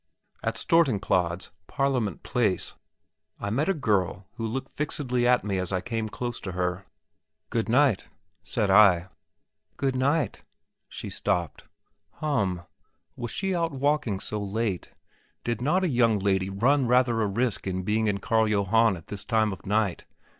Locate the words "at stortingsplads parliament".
0.41-2.23